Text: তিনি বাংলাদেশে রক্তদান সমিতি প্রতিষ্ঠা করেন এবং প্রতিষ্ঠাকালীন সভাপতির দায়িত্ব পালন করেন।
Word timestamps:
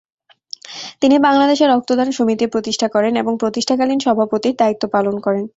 তিনি 1.01 1.15
বাংলাদেশে 1.27 1.65
রক্তদান 1.67 2.09
সমিতি 2.17 2.45
প্রতিষ্ঠা 2.53 2.87
করেন 2.95 3.13
এবং 3.15 3.33
প্রতিষ্ঠাকালীন 3.41 3.99
সভাপতির 4.05 4.59
দায়িত্ব 4.61 4.83
পালন 4.95 5.15
করেন। 5.25 5.43